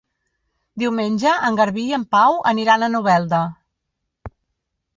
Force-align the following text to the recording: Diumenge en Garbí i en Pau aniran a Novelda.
Diumenge 0.83 1.33
en 1.49 1.59
Garbí 1.59 1.83
i 1.91 1.93
en 1.99 2.07
Pau 2.17 2.39
aniran 2.55 2.89
a 2.89 2.91
Novelda. 2.97 3.45